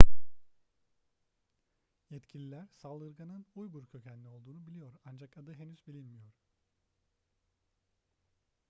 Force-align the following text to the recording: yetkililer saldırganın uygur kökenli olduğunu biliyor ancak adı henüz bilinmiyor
yetkililer 2.09 2.67
saldırganın 2.75 3.45
uygur 3.55 3.85
kökenli 3.87 4.27
olduğunu 4.27 4.67
biliyor 4.67 4.91
ancak 5.05 5.37
adı 5.37 5.53
henüz 5.53 5.87
bilinmiyor 5.87 6.31